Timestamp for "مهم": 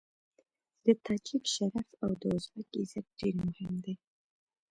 3.47-3.73